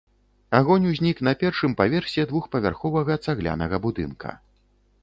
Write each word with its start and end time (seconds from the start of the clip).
Агонь 0.59 0.87
узнік 0.91 1.17
на 1.27 1.33
першым 1.43 1.75
паверсе 1.83 2.27
двухпавярховага 2.33 3.21
цаглянага 3.25 3.75
будынка. 3.87 4.29